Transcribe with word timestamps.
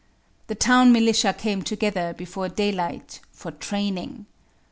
The 0.47 0.55
town 0.55 0.91
militia 0.91 1.31
came 1.31 1.61
together 1.61 2.15
before 2.17 2.49
daylight, 2.49 3.19
"for 3.31 3.51
training." 3.51 4.25